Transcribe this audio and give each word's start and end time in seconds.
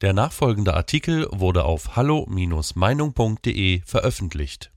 Der 0.00 0.12
nachfolgende 0.12 0.74
Artikel 0.74 1.26
wurde 1.32 1.64
auf 1.64 1.96
hallo-meinung.de 1.96 3.82
veröffentlicht. 3.84 4.70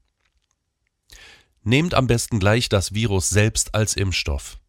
Nehmt 1.63 1.93
am 1.93 2.07
besten 2.07 2.39
gleich 2.39 2.69
das 2.69 2.93
Virus 2.93 3.29
selbst 3.29 3.75
als 3.75 3.95
Impfstoff. 3.95 4.59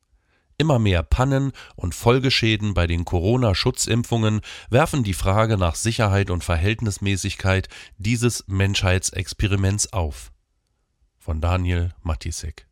Immer 0.58 0.78
mehr 0.78 1.02
Pannen 1.02 1.52
und 1.74 1.94
Folgeschäden 1.94 2.74
bei 2.74 2.86
den 2.86 3.06
Corona-Schutzimpfungen 3.06 4.42
werfen 4.68 5.02
die 5.02 5.14
Frage 5.14 5.56
nach 5.56 5.74
Sicherheit 5.74 6.28
und 6.28 6.44
Verhältnismäßigkeit 6.44 7.68
dieses 7.96 8.44
Menschheitsexperiments 8.46 9.94
auf. 9.94 10.32
Von 11.18 11.40
Daniel 11.40 11.94
Matisek 12.02 12.66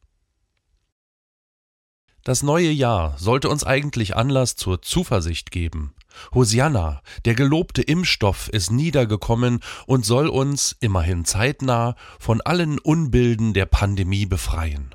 das 2.24 2.42
neue 2.42 2.70
Jahr 2.70 3.16
sollte 3.16 3.48
uns 3.48 3.64
eigentlich 3.64 4.14
Anlass 4.14 4.54
zur 4.54 4.82
Zuversicht 4.82 5.50
geben. 5.50 5.94
Hosianna, 6.34 7.02
der 7.24 7.34
gelobte 7.34 7.82
Impfstoff 7.82 8.48
ist 8.48 8.70
niedergekommen 8.70 9.60
und 9.86 10.04
soll 10.04 10.28
uns, 10.28 10.76
immerhin 10.80 11.24
zeitnah, 11.24 11.96
von 12.18 12.40
allen 12.40 12.78
Unbilden 12.78 13.54
der 13.54 13.66
Pandemie 13.66 14.26
befreien. 14.26 14.94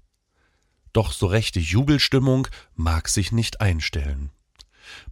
Doch 0.93 1.12
so 1.12 1.27
rechte 1.27 1.59
Jubelstimmung 1.59 2.48
mag 2.76 3.09
sich 3.09 3.31
nicht 3.31 3.59
einstellen. 3.59 4.31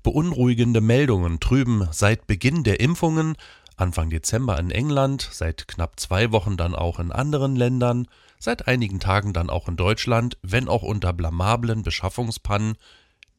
Beunruhigende 0.01 0.81
Meldungen 0.81 1.39
trüben 1.39 1.87
seit 1.91 2.27
Beginn 2.27 2.63
der 2.63 2.79
Impfungen, 2.79 3.35
Anfang 3.75 4.09
Dezember 4.09 4.59
in 4.59 4.71
England, 4.71 5.27
seit 5.31 5.67
knapp 5.67 5.99
zwei 5.99 6.31
Wochen 6.31 6.57
dann 6.57 6.75
auch 6.75 6.99
in 6.99 7.11
anderen 7.11 7.55
Ländern, 7.55 8.07
seit 8.39 8.67
einigen 8.67 8.99
Tagen 8.99 9.33
dann 9.33 9.49
auch 9.49 9.67
in 9.67 9.75
Deutschland, 9.75 10.37
wenn 10.41 10.67
auch 10.67 10.83
unter 10.83 11.11
blamablen 11.11 11.81
Beschaffungspannen, 11.81 12.75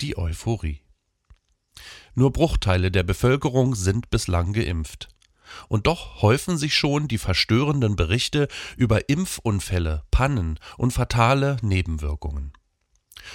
die 0.01 0.19
Euphorie. 0.19 0.84
Nur 2.15 2.33
Bruchteile 2.33 2.91
der 2.91 3.03
Bevölkerung 3.03 3.75
sind 3.75 4.11
bislang 4.11 4.53
geimpft. 4.53 5.09
Und 5.69 5.87
doch 5.87 6.23
häufen 6.23 6.57
sich 6.57 6.75
schon 6.75 7.07
die 7.07 7.19
verstörenden 7.19 7.97
Berichte 7.97 8.49
über 8.77 9.09
Impfunfälle, 9.09 10.03
Pannen 10.11 10.59
und 10.77 10.93
fatale 10.93 11.59
Nebenwirkungen 11.63 12.53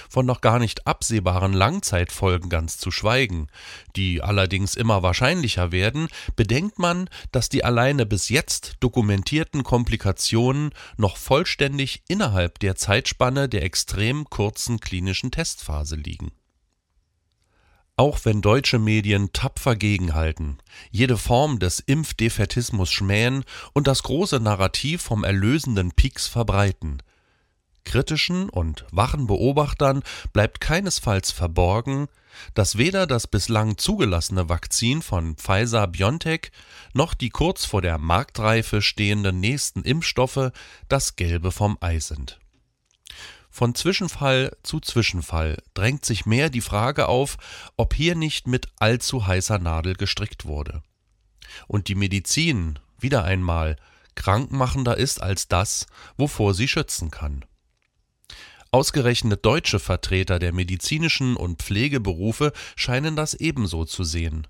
von 0.08 0.26
noch 0.26 0.40
gar 0.40 0.58
nicht 0.58 0.86
absehbaren 0.86 1.52
Langzeitfolgen 1.52 2.48
ganz 2.48 2.78
zu 2.78 2.90
schweigen, 2.90 3.48
die 3.96 4.22
allerdings 4.22 4.74
immer 4.74 5.02
wahrscheinlicher 5.02 5.72
werden, 5.72 6.08
bedenkt 6.36 6.78
man, 6.78 7.08
dass 7.32 7.48
die 7.48 7.64
alleine 7.64 8.06
bis 8.06 8.28
jetzt 8.28 8.76
dokumentierten 8.80 9.62
Komplikationen 9.62 10.70
noch 10.96 11.16
vollständig 11.16 12.02
innerhalb 12.08 12.58
der 12.60 12.76
Zeitspanne 12.76 13.48
der 13.48 13.62
extrem 13.62 14.24
kurzen 14.26 14.80
klinischen 14.80 15.30
Testphase 15.30 15.96
liegen. 15.96 16.32
Auch 18.00 18.24
wenn 18.24 18.40
deutsche 18.40 18.78
Medien 18.78 19.30
tapfer 19.34 19.76
gegenhalten, 19.76 20.56
jede 20.90 21.18
Form 21.18 21.58
des 21.58 21.80
Impfdefetismus 21.80 22.90
schmähen 22.90 23.44
und 23.74 23.86
das 23.86 24.04
große 24.04 24.40
Narrativ 24.40 25.02
vom 25.02 25.22
erlösenden 25.22 25.92
Pieks 25.92 26.26
verbreiten, 26.26 27.02
Kritischen 27.84 28.48
und 28.48 28.86
wachen 28.90 29.26
Beobachtern 29.26 30.02
bleibt 30.32 30.62
keinesfalls 30.62 31.30
verborgen, 31.30 32.08
dass 32.54 32.78
weder 32.78 33.06
das 33.06 33.26
bislang 33.26 33.76
zugelassene 33.76 34.48
Vakzin 34.48 35.02
von 35.02 35.36
Pfizer 35.36 35.86
BioNTech 35.86 36.52
noch 36.94 37.12
die 37.12 37.28
kurz 37.28 37.66
vor 37.66 37.82
der 37.82 37.98
Marktreife 37.98 38.80
stehenden 38.80 39.40
nächsten 39.40 39.82
Impfstoffe 39.82 40.52
das 40.88 41.16
Gelbe 41.16 41.52
vom 41.52 41.76
Ei 41.82 42.00
sind. 42.00 42.39
Von 43.50 43.74
Zwischenfall 43.74 44.56
zu 44.62 44.80
Zwischenfall 44.80 45.58
drängt 45.74 46.04
sich 46.04 46.24
mehr 46.24 46.50
die 46.50 46.60
Frage 46.60 47.08
auf, 47.08 47.36
ob 47.76 47.94
hier 47.94 48.14
nicht 48.14 48.46
mit 48.46 48.68
allzu 48.78 49.26
heißer 49.26 49.58
Nadel 49.58 49.94
gestrickt 49.94 50.44
wurde. 50.44 50.82
Und 51.66 51.88
die 51.88 51.96
Medizin, 51.96 52.78
wieder 52.98 53.24
einmal, 53.24 53.76
krankmachender 54.14 54.96
ist 54.96 55.20
als 55.20 55.48
das, 55.48 55.86
wovor 56.16 56.54
sie 56.54 56.68
schützen 56.68 57.10
kann. 57.10 57.44
Ausgerechnet 58.70 59.44
deutsche 59.44 59.80
Vertreter 59.80 60.38
der 60.38 60.52
medizinischen 60.52 61.36
und 61.36 61.60
Pflegeberufe 61.60 62.52
scheinen 62.76 63.16
das 63.16 63.34
ebenso 63.34 63.84
zu 63.84 64.04
sehen 64.04 64.46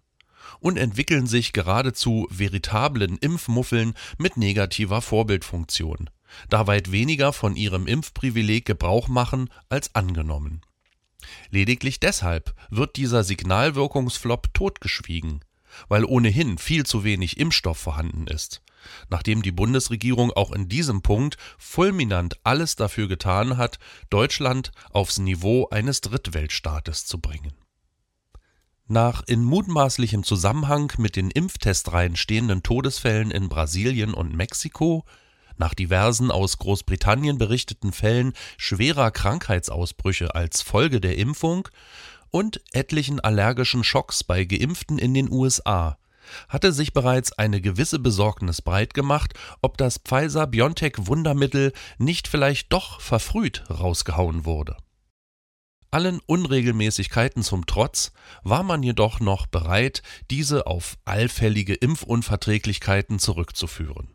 und 0.59 0.77
entwickeln 0.77 1.27
sich 1.27 1.53
geradezu 1.53 2.27
veritablen 2.31 3.16
Impfmuffeln 3.19 3.94
mit 4.19 4.37
negativer 4.37 5.03
Vorbildfunktion, 5.03 6.11
da 6.49 6.66
weit 6.66 6.93
weniger 6.93 7.33
von 7.33 7.56
ihrem 7.56 7.87
Impfprivileg 7.87 8.65
Gebrauch 8.65 9.09
machen 9.09 9.50
als 9.69 9.94
angenommen. 9.94 10.62
Lediglich 11.50 12.00
deshalb 12.00 12.55
wird 12.71 12.97
dieser 12.97 13.25
Signalwirkungsflop 13.25 14.53
totgeschwiegen, 14.55 15.41
weil 15.89 16.05
ohnehin 16.05 16.59
viel 16.59 16.84
zu 16.84 17.05
wenig 17.05 17.39
Impfstoff 17.39 17.78
vorhanden 17.78 18.27
ist 18.27 18.62
nachdem 19.09 19.43
die 19.43 19.53
Bundesregierung 19.53 20.33
auch 20.33 20.53
in 20.53 20.69
diesem 20.69 21.03
Punkt 21.03 21.37
fulminant 21.59 22.39
alles 22.44 22.77
dafür 22.77 23.09
getan 23.09 23.56
hat, 23.56 23.78
Deutschland 24.10 24.72
aufs 24.91 25.19
Niveau 25.19 25.69
eines 25.71 26.00
Drittweltstaates 26.00 27.06
zu 27.06 27.21
bringen. 27.21 27.53
Nach 28.93 29.23
in 29.25 29.45
mutmaßlichem 29.45 30.25
Zusammenhang 30.25 30.93
mit 30.99 31.15
den 31.15 31.31
Impftestreihen 31.31 32.17
stehenden 32.17 32.65
Todesfällen 32.65 33.31
in 33.31 33.49
Brasilien 33.49 34.12
und 34.12 34.34
Mexiko, 34.34 35.05
nach 35.59 35.75
diversen 35.75 36.33
aus 36.33 36.59
Großbritannien 36.59 37.39
berichteten 37.39 37.93
Fällen 37.93 38.33
schwerer 38.56 39.12
Krankheitsausbrüche 39.12 40.34
als 40.34 40.62
Folge 40.62 41.01
der 41.01 41.19
Impfung 41.19 41.69
und 42.33 42.61
etlichen 42.73 43.21
allergischen 43.21 43.84
Schocks 43.84 44.25
bei 44.25 44.45
Geimpften 44.45 44.99
in 44.99 45.15
den 45.15 45.31
USA 45.31 45.97
hatte 46.49 46.72
sich 46.72 46.93
bereits 46.93 47.33
eine 47.33 47.61
gewisse 47.61 48.01
Besorgnis 48.01 48.61
breit 48.61 48.93
gemacht, 48.93 49.34
ob 49.62 49.78
das 49.78 49.99
Pfizer-BioNTech-Wundermittel 49.99 51.72
nicht 51.99 52.27
vielleicht 52.27 52.72
doch 52.72 53.01
verfrüht 53.01 53.62
rausgehauen 53.71 54.45
wurde. 54.45 54.77
Allen 55.93 56.21
Unregelmäßigkeiten 56.27 57.43
zum 57.43 57.67
Trotz 57.67 58.12
war 58.45 58.62
man 58.62 58.83
jedoch 58.83 59.19
noch 59.19 59.47
bereit, 59.47 60.03
diese 60.31 60.67
auf 60.69 60.97
allfällige 61.05 61.75
Impfunverträglichkeiten 61.75 63.19
zurückzuführen. 63.19 64.09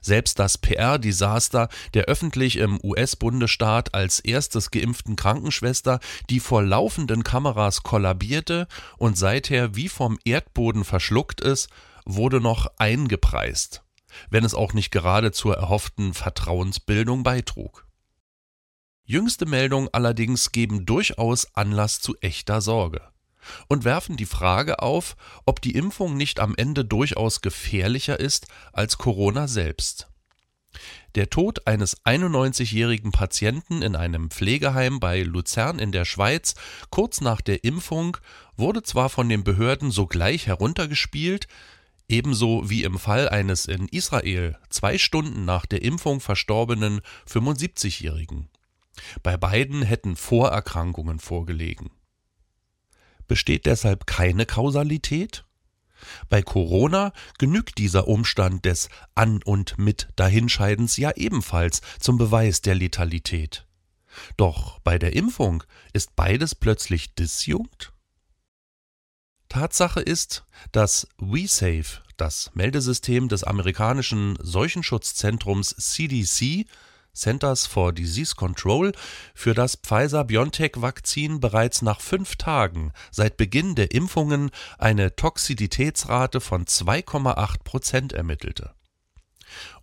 Selbst 0.00 0.38
das 0.38 0.58
PR-Desaster 0.58 1.68
der 1.94 2.04
öffentlich 2.04 2.56
im 2.56 2.80
US-Bundesstaat 2.82 3.94
als 3.94 4.20
erstes 4.20 4.70
geimpften 4.70 5.16
Krankenschwester, 5.16 6.00
die 6.30 6.40
vor 6.40 6.62
laufenden 6.62 7.24
Kameras 7.24 7.82
kollabierte 7.82 8.66
und 8.96 9.18
seither 9.18 9.76
wie 9.76 9.88
vom 9.88 10.18
Erdboden 10.24 10.84
verschluckt 10.84 11.40
ist, 11.42 11.68
wurde 12.04 12.40
noch 12.40 12.66
eingepreist, 12.78 13.84
wenn 14.30 14.44
es 14.44 14.54
auch 14.54 14.72
nicht 14.72 14.90
gerade 14.90 15.30
zur 15.30 15.56
erhofften 15.56 16.14
Vertrauensbildung 16.14 17.22
beitrug. 17.22 17.86
Jüngste 19.10 19.44
Meldungen 19.44 19.88
allerdings 19.90 20.52
geben 20.52 20.86
durchaus 20.86 21.56
Anlass 21.56 21.98
zu 21.98 22.16
echter 22.20 22.60
Sorge 22.60 23.02
und 23.66 23.84
werfen 23.84 24.16
die 24.16 24.24
Frage 24.24 24.82
auf, 24.82 25.16
ob 25.44 25.60
die 25.60 25.74
Impfung 25.74 26.16
nicht 26.16 26.38
am 26.38 26.54
Ende 26.56 26.84
durchaus 26.84 27.40
gefährlicher 27.40 28.20
ist 28.20 28.46
als 28.72 28.98
Corona 28.98 29.48
selbst. 29.48 30.06
Der 31.16 31.28
Tod 31.28 31.66
eines 31.66 32.00
91-jährigen 32.04 33.10
Patienten 33.10 33.82
in 33.82 33.96
einem 33.96 34.30
Pflegeheim 34.30 35.00
bei 35.00 35.22
Luzern 35.24 35.80
in 35.80 35.90
der 35.90 36.04
Schweiz 36.04 36.54
kurz 36.90 37.20
nach 37.20 37.40
der 37.40 37.64
Impfung 37.64 38.16
wurde 38.56 38.84
zwar 38.84 39.08
von 39.08 39.28
den 39.28 39.42
Behörden 39.42 39.90
sogleich 39.90 40.46
heruntergespielt, 40.46 41.48
ebenso 42.06 42.70
wie 42.70 42.84
im 42.84 42.96
Fall 42.96 43.28
eines 43.28 43.66
in 43.66 43.88
Israel 43.88 44.56
zwei 44.68 44.98
Stunden 44.98 45.44
nach 45.44 45.66
der 45.66 45.82
Impfung 45.82 46.20
verstorbenen 46.20 47.00
75-jährigen. 47.28 48.48
Bei 49.22 49.36
beiden 49.36 49.82
hätten 49.82 50.16
Vorerkrankungen 50.16 51.18
vorgelegen. 51.18 51.90
Besteht 53.26 53.66
deshalb 53.66 54.06
keine 54.06 54.46
Kausalität? 54.46 55.44
Bei 56.28 56.42
Corona 56.42 57.12
genügt 57.38 57.78
dieser 57.78 58.08
Umstand 58.08 58.64
des 58.64 58.88
An- 59.14 59.42
und 59.42 59.78
mit 59.78 60.08
Dahinscheidens 60.16 60.96
ja 60.96 61.12
ebenfalls 61.14 61.82
zum 62.00 62.18
Beweis 62.18 62.62
der 62.62 62.74
Letalität. 62.74 63.66
Doch 64.36 64.80
bei 64.80 64.98
der 64.98 65.14
Impfung 65.14 65.62
ist 65.92 66.16
beides 66.16 66.54
plötzlich 66.54 67.14
disjunkt? 67.14 67.92
Tatsache 69.48 70.00
ist, 70.00 70.44
dass 70.72 71.08
WeSafe, 71.18 72.02
das 72.16 72.50
Meldesystem 72.54 73.28
des 73.28 73.44
amerikanischen 73.44 74.38
Seuchenschutzzentrums 74.40 75.74
CDC, 75.76 76.66
Centers 77.12 77.66
for 77.66 77.92
Disease 77.92 78.34
Control 78.34 78.92
für 79.34 79.54
das 79.54 79.76
Pfizer-BioNTech-Vakzin 79.76 81.40
bereits 81.40 81.82
nach 81.82 82.00
fünf 82.00 82.36
Tagen 82.36 82.92
seit 83.10 83.36
Beginn 83.36 83.74
der 83.74 83.92
Impfungen 83.92 84.50
eine 84.78 85.16
Toxizitätsrate 85.16 86.40
von 86.40 86.64
2,8 86.64 87.64
Prozent 87.64 88.12
ermittelte. 88.12 88.72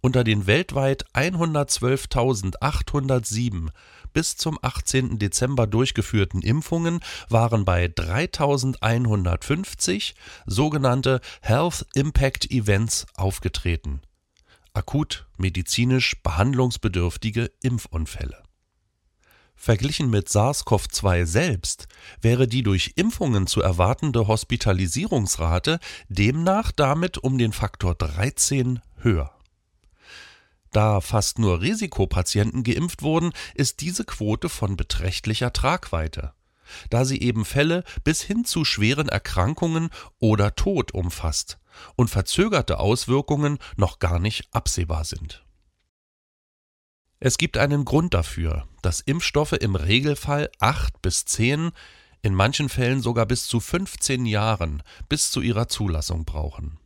Unter 0.01 0.23
den 0.23 0.47
weltweit 0.47 1.05
112.807 1.13 3.69
bis 4.13 4.37
zum 4.37 4.57
18. 4.61 5.19
Dezember 5.19 5.67
durchgeführten 5.67 6.41
Impfungen 6.41 7.01
waren 7.29 7.65
bei 7.65 7.87
3150 7.87 10.15
sogenannte 10.45 11.19
Health 11.41 11.85
Impact 11.93 12.49
Events 12.49 13.05
aufgetreten. 13.15 14.01
Akut 14.77 15.25
medizinisch 15.37 16.21
behandlungsbedürftige 16.21 17.51
Impfunfälle. 17.63 18.43
Verglichen 19.55 20.11
mit 20.11 20.29
SARS-CoV-2 20.29 21.25
selbst 21.25 21.87
wäre 22.21 22.47
die 22.47 22.61
durch 22.61 22.93
Impfungen 22.95 23.47
zu 23.47 23.61
erwartende 23.63 24.27
Hospitalisierungsrate 24.27 25.79
demnach 26.09 26.71
damit 26.71 27.17
um 27.17 27.39
den 27.39 27.53
Faktor 27.53 27.95
13 27.95 28.79
höher. 28.97 29.31
Da 30.71 31.01
fast 31.01 31.39
nur 31.39 31.61
Risikopatienten 31.61 32.61
geimpft 32.61 33.01
wurden, 33.01 33.31
ist 33.55 33.81
diese 33.81 34.05
Quote 34.05 34.47
von 34.47 34.77
beträchtlicher 34.77 35.51
Tragweite, 35.53 36.33
da 36.91 37.03
sie 37.03 37.19
eben 37.19 37.45
Fälle 37.45 37.83
bis 38.03 38.21
hin 38.21 38.45
zu 38.45 38.63
schweren 38.63 39.09
Erkrankungen 39.09 39.89
oder 40.19 40.55
Tod 40.55 40.93
umfasst 40.93 41.57
und 41.95 42.09
verzögerte 42.09 42.79
Auswirkungen 42.79 43.57
noch 43.75 43.99
gar 43.99 44.19
nicht 44.19 44.47
absehbar 44.51 45.05
sind. 45.05 45.43
Es 47.19 47.37
gibt 47.37 47.57
einen 47.57 47.83
Grund 47.83 48.13
dafür, 48.13 48.67
dass 48.81 49.01
Impfstoffe 49.01 49.53
im 49.53 49.75
Regelfall 49.75 50.51
acht 50.59 51.01
bis 51.01 51.25
zehn, 51.25 51.71
in 52.21 52.35
manchen 52.35 52.69
Fällen 52.69 53.01
sogar 53.01 53.25
bis 53.25 53.47
zu 53.47 53.59
15 53.59 54.25
Jahren 54.25 54.83
bis 55.09 55.31
zu 55.31 55.41
ihrer 55.41 55.67
Zulassung 55.67 56.25
brauchen. 56.25 56.79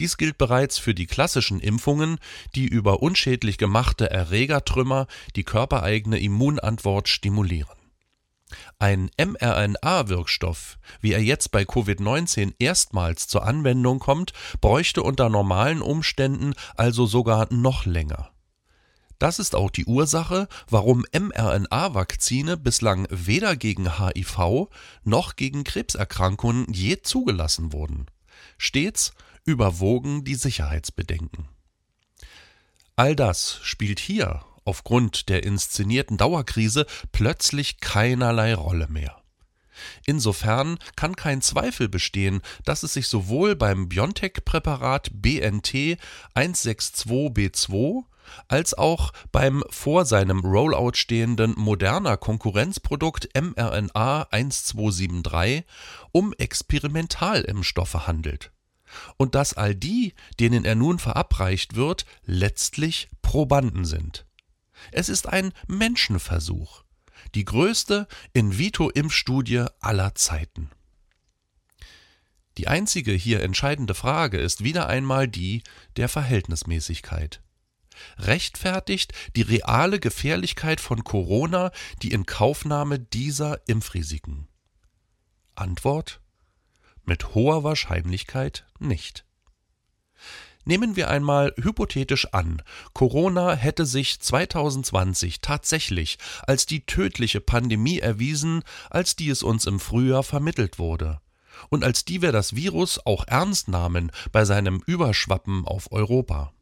Dies 0.00 0.16
gilt 0.16 0.38
bereits 0.38 0.78
für 0.78 0.94
die 0.94 1.06
klassischen 1.06 1.60
Impfungen, 1.60 2.18
die 2.54 2.66
über 2.66 3.02
unschädlich 3.02 3.58
gemachte 3.58 4.10
Erregertrümmer 4.10 5.06
die 5.36 5.44
körpereigene 5.44 6.18
Immunantwort 6.18 7.08
stimulieren. 7.08 7.77
Ein 8.78 9.10
mRNA-Wirkstoff, 9.18 10.78
wie 11.00 11.12
er 11.12 11.22
jetzt 11.22 11.50
bei 11.50 11.62
Covid-19 11.62 12.54
erstmals 12.58 13.28
zur 13.28 13.44
Anwendung 13.44 13.98
kommt, 13.98 14.32
bräuchte 14.60 15.02
unter 15.02 15.28
normalen 15.28 15.82
Umständen 15.82 16.54
also 16.76 17.06
sogar 17.06 17.52
noch 17.52 17.84
länger. 17.84 18.30
Das 19.18 19.40
ist 19.40 19.56
auch 19.56 19.70
die 19.70 19.84
Ursache, 19.84 20.46
warum 20.68 21.04
mRNA-Vakzine 21.12 22.56
bislang 22.56 23.08
weder 23.10 23.56
gegen 23.56 23.98
HIV 23.98 24.68
noch 25.02 25.34
gegen 25.34 25.64
Krebserkrankungen 25.64 26.72
je 26.72 27.02
zugelassen 27.02 27.72
wurden. 27.72 28.06
Stets 28.58 29.12
überwogen 29.44 30.24
die 30.24 30.36
Sicherheitsbedenken. 30.36 31.48
All 32.94 33.16
das 33.16 33.60
spielt 33.62 33.98
hier 33.98 34.44
aufgrund 34.68 35.30
der 35.30 35.44
inszenierten 35.44 36.18
Dauerkrise 36.18 36.86
plötzlich 37.10 37.80
keinerlei 37.80 38.54
Rolle 38.54 38.86
mehr. 38.88 39.22
Insofern 40.04 40.78
kann 40.94 41.16
kein 41.16 41.40
Zweifel 41.40 41.88
bestehen, 41.88 42.42
dass 42.64 42.82
es 42.82 42.92
sich 42.92 43.08
sowohl 43.08 43.56
beim 43.56 43.88
BioNTech-Präparat 43.88 45.10
BNT 45.12 45.98
162b2 46.34 48.04
als 48.46 48.74
auch 48.74 49.12
beim 49.32 49.64
vor 49.70 50.04
seinem 50.04 50.40
Rollout 50.40 50.96
stehenden 50.96 51.54
moderner 51.56 52.18
Konkurrenzprodukt 52.18 53.30
mRNA 53.34 54.26
1273 54.30 55.64
um 56.12 56.34
Experimentalimpfstoffe 56.34 58.06
handelt. 58.06 58.52
Und 59.16 59.34
dass 59.34 59.54
all 59.54 59.74
die, 59.74 60.12
denen 60.40 60.66
er 60.66 60.74
nun 60.74 60.98
verabreicht 60.98 61.74
wird, 61.74 62.04
letztlich 62.24 63.08
Probanden 63.22 63.86
sind. 63.86 64.27
Es 64.92 65.08
ist 65.08 65.28
ein 65.28 65.52
Menschenversuch, 65.66 66.84
die 67.34 67.44
größte 67.44 68.06
In-vitro-Impfstudie 68.32 69.66
aller 69.80 70.14
Zeiten. 70.14 70.70
Die 72.56 72.66
einzige 72.68 73.12
hier 73.12 73.42
entscheidende 73.42 73.94
Frage 73.94 74.38
ist 74.38 74.64
wieder 74.64 74.88
einmal 74.88 75.28
die 75.28 75.62
der 75.96 76.08
Verhältnismäßigkeit. 76.08 77.40
Rechtfertigt 78.18 79.12
die 79.36 79.42
reale 79.42 80.00
Gefährlichkeit 80.00 80.80
von 80.80 81.04
Corona 81.04 81.70
die 82.02 82.12
Inkaufnahme 82.12 82.98
dieser 82.98 83.60
Impfrisiken? 83.68 84.48
Antwort 85.54 86.20
mit 87.04 87.34
hoher 87.34 87.64
Wahrscheinlichkeit 87.64 88.66
nicht. 88.78 89.24
Nehmen 90.68 90.96
wir 90.96 91.08
einmal 91.08 91.54
hypothetisch 91.56 92.34
an, 92.34 92.60
Corona 92.92 93.54
hätte 93.54 93.86
sich 93.86 94.20
2020 94.20 95.40
tatsächlich 95.40 96.18
als 96.46 96.66
die 96.66 96.84
tödliche 96.84 97.40
Pandemie 97.40 98.00
erwiesen, 98.00 98.62
als 98.90 99.16
die 99.16 99.30
es 99.30 99.42
uns 99.42 99.64
im 99.64 99.80
Frühjahr 99.80 100.22
vermittelt 100.22 100.78
wurde, 100.78 101.22
und 101.70 101.84
als 101.84 102.04
die 102.04 102.20
wir 102.20 102.32
das 102.32 102.54
Virus 102.54 103.00
auch 103.06 103.26
ernst 103.26 103.68
nahmen 103.68 104.12
bei 104.30 104.44
seinem 104.44 104.82
Überschwappen 104.84 105.64
auf 105.64 105.90
Europa. 105.90 106.52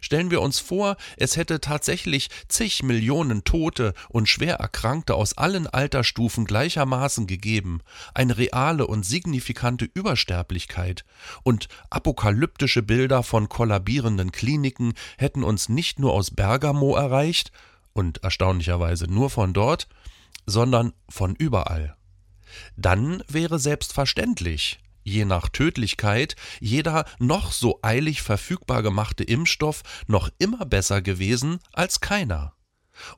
Stellen 0.00 0.30
wir 0.30 0.40
uns 0.40 0.58
vor, 0.58 0.96
es 1.16 1.36
hätte 1.36 1.60
tatsächlich 1.60 2.28
zig 2.48 2.82
Millionen 2.82 3.44
Tote 3.44 3.94
und 4.08 4.28
schwer 4.28 4.56
Erkrankte 4.56 5.14
aus 5.14 5.36
allen 5.36 5.66
Altersstufen 5.66 6.44
gleichermaßen 6.44 7.26
gegeben, 7.26 7.80
eine 8.14 8.36
reale 8.36 8.86
und 8.86 9.04
signifikante 9.04 9.88
Übersterblichkeit, 9.92 11.04
und 11.42 11.68
apokalyptische 11.90 12.82
Bilder 12.82 13.22
von 13.22 13.48
kollabierenden 13.48 14.32
Kliniken 14.32 14.94
hätten 15.18 15.44
uns 15.44 15.68
nicht 15.68 15.98
nur 15.98 16.12
aus 16.12 16.30
Bergamo 16.30 16.96
erreicht, 16.96 17.52
und 17.94 18.24
erstaunlicherweise 18.24 19.06
nur 19.06 19.30
von 19.30 19.52
dort, 19.52 19.88
sondern 20.46 20.92
von 21.08 21.34
überall. 21.36 21.96
Dann 22.76 23.22
wäre 23.28 23.58
selbstverständlich, 23.58 24.80
je 25.04 25.24
nach 25.24 25.48
Tödlichkeit 25.48 26.34
jeder 26.60 27.04
noch 27.18 27.52
so 27.52 27.78
eilig 27.82 28.22
verfügbar 28.22 28.82
gemachte 28.82 29.22
Impfstoff 29.22 29.82
noch 30.06 30.30
immer 30.38 30.64
besser 30.64 31.02
gewesen 31.02 31.60
als 31.72 32.00
keiner. 32.00 32.54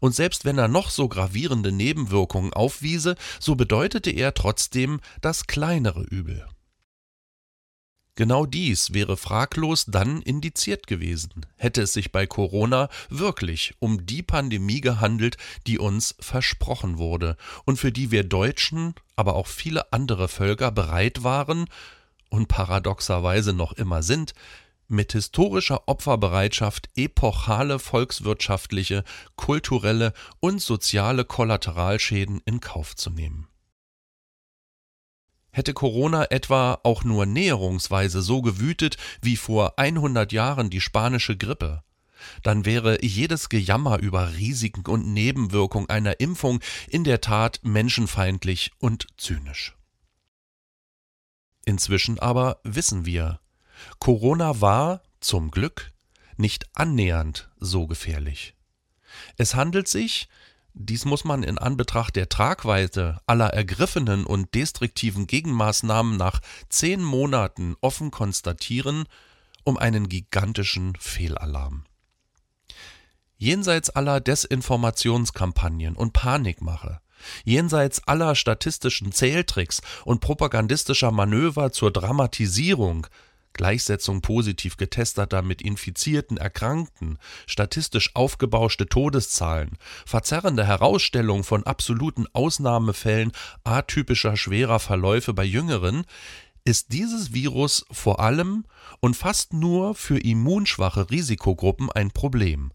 Und 0.00 0.14
selbst 0.14 0.44
wenn 0.44 0.58
er 0.58 0.68
noch 0.68 0.90
so 0.90 1.08
gravierende 1.08 1.72
Nebenwirkungen 1.72 2.52
aufwiese, 2.52 3.14
so 3.38 3.54
bedeutete 3.54 4.10
er 4.10 4.34
trotzdem 4.34 5.00
das 5.20 5.46
kleinere 5.46 6.02
Übel. 6.02 6.46
Genau 8.16 8.46
dies 8.46 8.94
wäre 8.94 9.18
fraglos 9.18 9.84
dann 9.84 10.22
indiziert 10.22 10.86
gewesen, 10.86 11.44
hätte 11.56 11.82
es 11.82 11.92
sich 11.92 12.12
bei 12.12 12.26
Corona 12.26 12.88
wirklich 13.10 13.74
um 13.78 14.06
die 14.06 14.22
Pandemie 14.22 14.80
gehandelt, 14.80 15.36
die 15.66 15.78
uns 15.78 16.14
versprochen 16.18 16.96
wurde 16.96 17.36
und 17.66 17.78
für 17.78 17.92
die 17.92 18.10
wir 18.10 18.24
Deutschen, 18.24 18.94
aber 19.16 19.34
auch 19.36 19.46
viele 19.46 19.92
andere 19.92 20.28
Völker 20.28 20.72
bereit 20.72 21.24
waren 21.24 21.66
und 22.30 22.48
paradoxerweise 22.48 23.52
noch 23.52 23.74
immer 23.74 24.02
sind, 24.02 24.32
mit 24.88 25.12
historischer 25.12 25.86
Opferbereitschaft 25.86 26.88
epochale 26.96 27.78
volkswirtschaftliche, 27.78 29.04
kulturelle 29.34 30.14
und 30.40 30.62
soziale 30.62 31.26
Kollateralschäden 31.26 32.40
in 32.46 32.60
Kauf 32.60 32.96
zu 32.96 33.10
nehmen. 33.10 33.46
Hätte 35.56 35.72
Corona 35.72 36.26
etwa 36.26 36.80
auch 36.82 37.02
nur 37.02 37.24
näherungsweise 37.24 38.20
so 38.20 38.42
gewütet 38.42 38.98
wie 39.22 39.38
vor 39.38 39.78
100 39.78 40.30
Jahren 40.30 40.68
die 40.68 40.82
spanische 40.82 41.34
Grippe, 41.34 41.82
dann 42.42 42.66
wäre 42.66 43.02
jedes 43.02 43.48
Gejammer 43.48 44.00
über 44.00 44.34
Risiken 44.34 44.84
und 44.84 45.14
Nebenwirkungen 45.14 45.88
einer 45.88 46.20
Impfung 46.20 46.60
in 46.88 47.04
der 47.04 47.22
Tat 47.22 47.60
menschenfeindlich 47.62 48.72
und 48.80 49.06
zynisch. 49.16 49.74
Inzwischen 51.64 52.18
aber 52.18 52.60
wissen 52.62 53.06
wir, 53.06 53.40
Corona 53.98 54.60
war, 54.60 55.00
zum 55.20 55.50
Glück, 55.50 55.90
nicht 56.36 56.66
annähernd 56.74 57.48
so 57.58 57.86
gefährlich. 57.86 58.54
Es 59.38 59.54
handelt 59.54 59.88
sich, 59.88 60.28
dies 60.78 61.06
muss 61.06 61.24
man 61.24 61.42
in 61.42 61.56
Anbetracht 61.56 62.16
der 62.16 62.28
Tragweite 62.28 63.18
aller 63.26 63.48
ergriffenen 63.48 64.26
und 64.26 64.54
destruktiven 64.54 65.26
Gegenmaßnahmen 65.26 66.18
nach 66.18 66.40
zehn 66.68 67.02
Monaten 67.02 67.76
offen 67.80 68.10
konstatieren, 68.10 69.04
um 69.64 69.78
einen 69.78 70.10
gigantischen 70.10 70.94
Fehlalarm. 71.00 71.84
Jenseits 73.38 73.88
aller 73.88 74.20
Desinformationskampagnen 74.20 75.96
und 75.96 76.12
Panikmache, 76.12 77.00
jenseits 77.44 78.06
aller 78.06 78.34
statistischen 78.34 79.12
Zähltricks 79.12 79.80
und 80.04 80.20
propagandistischer 80.20 81.10
Manöver 81.10 81.72
zur 81.72 81.90
Dramatisierung 81.90 83.06
Gleichsetzung 83.56 84.22
positiv 84.22 84.76
getesteter 84.76 85.42
mit 85.42 85.62
infizierten 85.62 86.36
Erkrankten, 86.36 87.18
statistisch 87.46 88.10
aufgebauschte 88.14 88.86
Todeszahlen, 88.86 89.76
verzerrende 90.04 90.66
Herausstellung 90.66 91.44
von 91.44 91.64
absoluten 91.64 92.26
Ausnahmefällen 92.32 93.32
atypischer 93.64 94.36
schwerer 94.36 94.78
Verläufe 94.78 95.34
bei 95.34 95.44
Jüngeren, 95.44 96.04
ist 96.64 96.92
dieses 96.92 97.32
Virus 97.32 97.86
vor 97.90 98.20
allem 98.20 98.64
und 99.00 99.16
fast 99.16 99.52
nur 99.52 99.94
für 99.94 100.18
immunschwache 100.18 101.10
Risikogruppen 101.10 101.90
ein 101.90 102.10
Problem, 102.10 102.72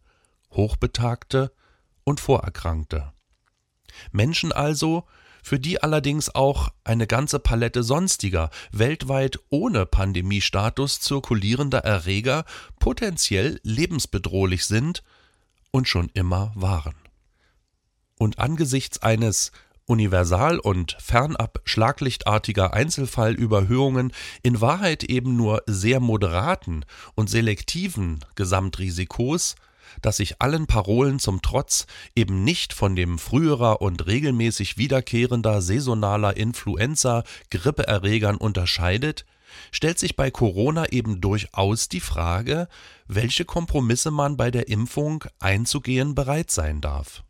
Hochbetagte 0.51 1.43
und 1.43 1.61
und 2.03 2.19
Vorerkrankte. 2.19 3.13
Menschen 4.11 4.51
also, 4.51 5.05
für 5.43 5.59
die 5.59 5.81
allerdings 5.81 6.33
auch 6.33 6.69
eine 6.83 7.07
ganze 7.07 7.39
Palette 7.39 7.83
sonstiger, 7.83 8.49
weltweit 8.71 9.39
ohne 9.49 9.85
Pandemiestatus 9.85 10.99
zirkulierender 11.01 11.79
Erreger 11.79 12.45
potenziell 12.79 13.59
lebensbedrohlich 13.63 14.65
sind 14.65 15.03
und 15.71 15.87
schon 15.87 16.09
immer 16.13 16.51
waren. 16.55 16.95
Und 18.17 18.39
angesichts 18.39 19.01
eines 19.01 19.51
universal 19.85 20.59
und 20.59 20.95
fernab 20.99 21.59
schlaglichtartiger 21.65 22.73
Einzelfallüberhöhungen 22.73 24.13
in 24.41 24.61
Wahrheit 24.61 25.03
eben 25.03 25.35
nur 25.35 25.63
sehr 25.65 25.99
moderaten 25.99 26.85
und 27.15 27.29
selektiven 27.29 28.23
Gesamtrisikos 28.35 29.55
das 30.01 30.17
sich 30.17 30.41
allen 30.41 30.67
Parolen 30.67 31.19
zum 31.19 31.41
Trotz 31.41 31.85
eben 32.15 32.43
nicht 32.43 32.73
von 32.73 32.95
dem 32.95 33.19
früherer 33.19 33.81
und 33.81 34.05
regelmäßig 34.05 34.77
wiederkehrender 34.77 35.61
saisonaler 35.61 36.37
Influenza 36.37 37.23
Grippeerregern 37.49 38.37
unterscheidet, 38.37 39.25
stellt 39.71 39.99
sich 39.99 40.15
bei 40.15 40.31
Corona 40.31 40.91
eben 40.91 41.21
durchaus 41.21 41.89
die 41.89 41.99
Frage, 41.99 42.67
welche 43.07 43.45
Kompromisse 43.45 44.11
man 44.11 44.37
bei 44.37 44.51
der 44.51 44.67
Impfung 44.67 45.25
einzugehen 45.39 46.15
bereit 46.15 46.51
sein 46.51 46.81
darf. 46.81 47.23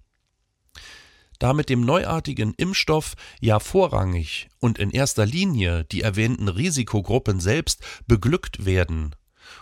Da 1.40 1.54
mit 1.54 1.70
dem 1.70 1.82
neuartigen 1.82 2.54
Impfstoff 2.54 3.16
ja 3.40 3.60
vorrangig 3.60 4.50
und 4.60 4.78
in 4.78 4.92
erster 4.92 5.26
Linie 5.26 5.86
die 5.86 6.02
erwähnten 6.02 6.48
Risikogruppen 6.48 7.40
selbst 7.40 7.84
beglückt 8.06 8.64
werden 8.66 9.16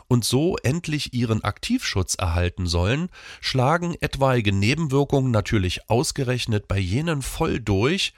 und 0.07 0.25
so 0.25 0.57
endlich 0.57 1.13
ihren 1.13 1.43
Aktivschutz 1.43 2.15
erhalten 2.15 2.67
sollen, 2.67 3.09
schlagen 3.41 3.95
etwaige 3.99 4.51
Nebenwirkungen 4.51 5.31
natürlich 5.31 5.89
ausgerechnet 5.89 6.67
bei 6.67 6.77
jenen 6.77 7.21
voll 7.21 7.59
durch, 7.59 8.13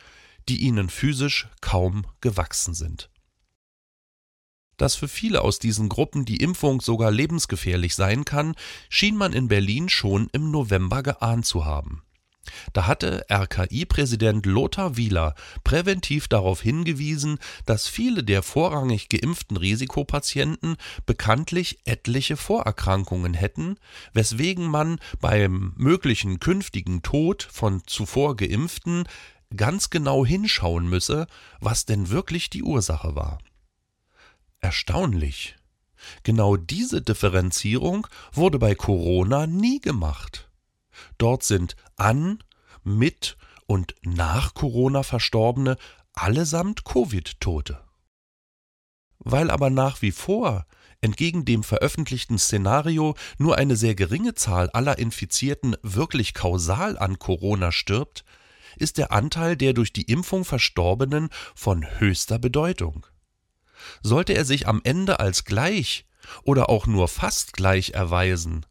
die 0.49 0.61
ihnen 0.61 0.89
physisch 0.89 1.47
kaum 1.61 2.05
gewachsen 2.21 2.73
sind. 2.73 3.09
Dass 4.77 4.95
für 4.95 5.07
viele 5.07 5.41
aus 5.41 5.59
diesen 5.59 5.89
Gruppen 5.89 6.25
die 6.25 6.37
Impfung 6.37 6.81
sogar 6.81 7.11
lebensgefährlich 7.11 7.93
sein 7.93 8.25
kann, 8.25 8.55
schien 8.89 9.15
man 9.15 9.31
in 9.31 9.47
Berlin 9.47 9.89
schon 9.89 10.27
im 10.31 10.49
November 10.49 11.03
geahnt 11.03 11.45
zu 11.45 11.65
haben. 11.65 12.01
Da 12.73 12.87
hatte 12.87 13.25
RKI-Präsident 13.29 14.45
Lothar 14.45 14.97
Wieler 14.97 15.35
präventiv 15.63 16.27
darauf 16.27 16.61
hingewiesen, 16.61 17.37
dass 17.65 17.87
viele 17.87 18.23
der 18.23 18.43
vorrangig 18.43 19.09
geimpften 19.09 19.57
Risikopatienten 19.57 20.77
bekanntlich 21.05 21.79
etliche 21.85 22.37
Vorerkrankungen 22.37 23.33
hätten, 23.33 23.77
weswegen 24.13 24.67
man 24.67 24.99
beim 25.19 25.73
möglichen 25.77 26.39
künftigen 26.39 27.03
Tod 27.03 27.47
von 27.51 27.83
zuvor 27.85 28.35
geimpften 28.35 29.05
ganz 29.55 29.89
genau 29.89 30.25
hinschauen 30.25 30.87
müsse, 30.87 31.27
was 31.59 31.85
denn 31.85 32.09
wirklich 32.09 32.49
die 32.49 32.63
Ursache 32.63 33.15
war. 33.15 33.39
Erstaunlich. 34.61 35.55
Genau 36.23 36.55
diese 36.57 37.01
Differenzierung 37.01 38.07
wurde 38.31 38.59
bei 38.59 38.75
Corona 38.75 39.45
nie 39.47 39.79
gemacht. 39.79 40.50
Dort 41.17 41.43
sind 41.43 41.75
an, 41.95 42.43
mit 42.83 43.37
und 43.67 43.95
nach 44.03 44.53
Corona 44.53 45.03
Verstorbene 45.03 45.77
allesamt 46.13 46.83
Covid-Tote. 46.83 47.79
Weil 49.19 49.51
aber 49.51 49.69
nach 49.69 50.01
wie 50.01 50.11
vor 50.11 50.65
entgegen 50.99 51.45
dem 51.45 51.63
veröffentlichten 51.63 52.37
Szenario 52.37 53.15
nur 53.37 53.57
eine 53.57 53.75
sehr 53.75 53.95
geringe 53.95 54.35
Zahl 54.35 54.69
aller 54.71 54.99
Infizierten 54.99 55.75
wirklich 55.81 56.33
kausal 56.33 56.97
an 56.97 57.19
Corona 57.19 57.71
stirbt, 57.71 58.23
ist 58.77 58.97
der 58.97 59.11
Anteil 59.11 59.57
der 59.57 59.73
durch 59.73 59.93
die 59.93 60.03
Impfung 60.03 60.45
Verstorbenen 60.45 61.29
von 61.55 61.85
höchster 61.99 62.39
Bedeutung. 62.39 63.05
Sollte 64.03 64.33
er 64.33 64.45
sich 64.45 64.67
am 64.67 64.81
Ende 64.83 65.19
als 65.19 65.43
gleich 65.43 66.05
oder 66.43 66.69
auch 66.69 66.85
nur 66.85 67.07
fast 67.07 67.53
gleich 67.53 67.91
erweisen, 67.91 68.65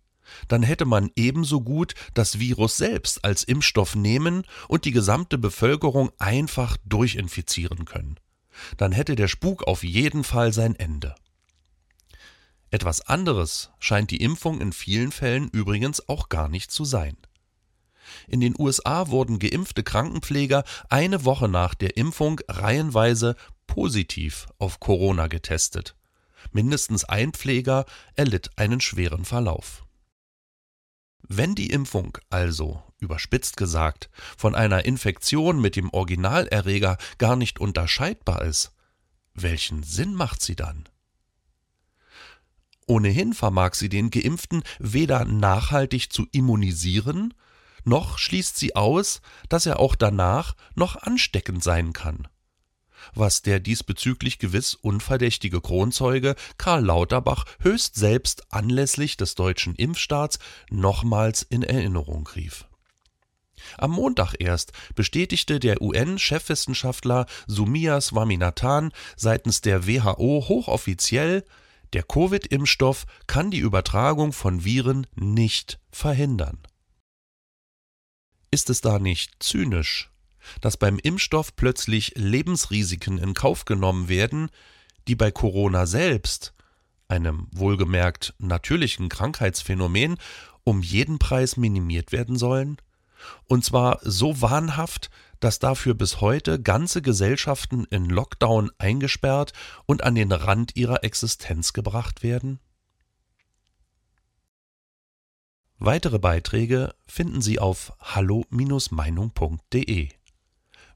dann 0.49 0.63
hätte 0.63 0.85
man 0.85 1.11
ebenso 1.17 1.61
gut 1.61 1.95
das 2.15 2.39
Virus 2.39 2.77
selbst 2.77 3.25
als 3.25 3.45
Impfstoff 3.45 3.95
nehmen 3.95 4.45
und 4.69 4.85
die 4.85 4.93
gesamte 4.93 5.39
Bevölkerung 5.39 6.11
einfach 6.19 6.77
durchinfizieren 6.85 7.85
können. 7.85 8.19
Dann 8.77 8.93
hätte 8.93 9.17
der 9.17 9.29
Spuk 9.29 9.65
auf 9.65 9.85
jeden 9.85 10.25
Fall 10.25 10.53
sein 10.53 10.75
Ende. 10.75 11.15
Etwas 12.71 13.01
anderes 13.01 13.71
scheint 13.81 14.11
die 14.11 14.23
Impfung 14.23 14.61
in 14.61 14.73
vielen 14.73 15.11
Fällen 15.11 15.49
übrigens 15.49 16.09
auch 16.09 16.29
gar 16.29 16.49
nicht 16.49 16.71
zu 16.71 16.85
sein. 16.85 17.17
In 18.29 18.41
den 18.41 18.55
USA 18.59 19.09
wurden 19.09 19.39
geimpfte 19.39 19.83
Krankenpfleger 19.83 20.65
eine 20.89 21.25
Woche 21.25 21.49
nach 21.49 21.75
der 21.75 21.97
Impfung 21.97 22.41
reihenweise 22.49 23.37
positiv 23.67 24.49
auf 24.59 24.81
Corona 24.81 25.27
getestet. 25.27 25.97
Mindestens 26.53 27.05
ein 27.05 27.33
Pfleger 27.33 27.85
erlitt 28.15 28.51
einen 28.57 28.81
schweren 28.81 29.25
Verlauf. 29.25 29.85
Wenn 31.33 31.55
die 31.55 31.71
Impfung 31.71 32.19
also, 32.29 32.83
überspitzt 32.99 33.57
gesagt, 33.57 34.11
von 34.37 34.57
einer 34.57 34.85
Infektion 34.85 35.61
mit 35.61 35.77
dem 35.77 35.89
Originalerreger 35.91 36.99
gar 37.19 37.37
nicht 37.37 37.61
unterscheidbar 37.61 38.43
ist, 38.43 38.73
welchen 39.33 39.85
Sinn 39.85 40.13
macht 40.17 40.43
sie 40.43 40.57
dann? 40.57 40.89
Ohnehin 42.89 43.33
vermag 43.33 43.75
sie 43.75 43.89
den 43.89 44.11
Geimpften 44.11 44.65
weder 44.81 45.25
nachhaltig 45.25 46.13
zu 46.13 46.27
immunisieren, 46.33 47.33
noch 47.85 48.19
schließt 48.19 48.57
sie 48.57 48.75
aus, 48.75 49.23
dass 49.49 49.67
er 49.67 49.79
auch 49.79 49.95
danach 49.95 50.57
noch 50.75 50.97
ansteckend 50.97 51.63
sein 51.63 51.93
kann 51.93 52.27
was 53.15 53.43
der 53.43 53.61
diesbezüglich 53.61 54.39
gewiss 54.39 54.75
unverdächtige 54.75 55.61
Kronzeuge 55.61 56.35
Karl 56.59 56.85
Lauterbach 56.85 57.45
höchst 57.61 57.95
selbst 57.95 58.53
anlässlich 58.53 59.17
des 59.17 59.35
deutschen 59.35 59.75
Impfstaats 59.75 60.39
nochmals 60.71 61.43
in 61.43 61.63
Erinnerung 61.63 62.29
rief. 62.35 62.67
Am 63.79 63.93
Montag 63.93 64.35
erst 64.39 64.73
bestätigte 64.95 65.61
der 65.61 65.83
UN-Chefwissenschaftler 65.83 67.27
Sumia 67.47 68.01
Swaminathan 68.01 68.93
seitens 69.17 69.61
der 69.61 69.87
WHO 69.87 70.45
hochoffiziell, 70.49 71.45
der 71.93 72.03
Covid-Impfstoff 72.03 73.07
kann 73.27 73.51
die 73.51 73.59
Übertragung 73.59 74.33
von 74.33 74.65
Viren 74.65 75.07
nicht 75.15 75.81
verhindern. 75.91 76.59
Ist 78.51 78.71
es 78.71 78.81
da 78.81 78.99
nicht 78.99 79.43
zynisch, 79.43 80.11
dass 80.61 80.77
beim 80.77 80.99
Impfstoff 80.99 81.57
plötzlich 81.57 82.13
Lebensrisiken 82.17 83.19
in 83.19 83.35
Kauf 83.35 83.65
genommen 83.65 84.09
werden, 84.09 84.51
die 85.09 85.15
bei 85.15 85.31
Corona 85.31 85.87
selbst, 85.87 86.55
einem 87.09 87.49
wohlgemerkt 87.53 88.35
natürlichen 88.39 89.09
Krankheitsphänomen, 89.09 90.17
um 90.65 90.83
jeden 90.83 91.19
Preis 91.19 91.57
minimiert 91.57 92.13
werden 92.13 92.37
sollen? 92.37 92.77
Und 93.47 93.65
zwar 93.65 93.99
so 94.03 94.41
wahnhaft, 94.41 95.11
dass 95.41 95.59
dafür 95.59 95.95
bis 95.95 96.21
heute 96.21 96.61
ganze 96.61 97.03
Gesellschaften 97.03 97.87
in 97.91 98.07
Lockdown 98.07 98.71
eingesperrt 98.79 99.53
und 99.87 100.05
an 100.05 100.15
den 100.15 100.31
Rand 100.33 100.77
ihrer 100.77 101.03
Existenz 101.05 101.73
gebracht 101.73 102.23
werden? 102.23 102.61
Weitere 105.79 106.19
Beiträge 106.19 106.95
finden 107.07 107.41
Sie 107.41 107.59
auf 107.59 107.95
hallo-meinung.de. 108.01 110.11